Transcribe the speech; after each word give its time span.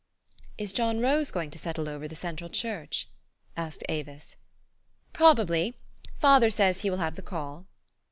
"Is 0.57 0.73
John 0.73 0.99
Rose 0.99 1.29
going 1.29 1.51
to 1.51 1.59
settle 1.59 1.87
over 1.87 2.07
the 2.07 2.15
Central 2.15 2.49
Church?" 2.49 3.07
asked 3.55 3.83
Avis." 3.87 4.35
Probably. 5.13 5.75
Father 6.17 6.49
says 6.49 6.81
he 6.81 6.89
will 6.89 6.97
have 6.97 7.13
the 7.13 7.21
call." 7.21 7.67